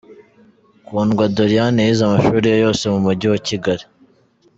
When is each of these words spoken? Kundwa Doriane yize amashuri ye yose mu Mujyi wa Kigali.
Kundwa 0.85 1.23
Doriane 1.35 1.81
yize 1.87 2.01
amashuri 2.05 2.45
ye 2.51 2.57
yose 2.65 2.83
mu 2.93 2.99
Mujyi 3.05 3.27
wa 3.31 3.39
Kigali. 3.47 3.83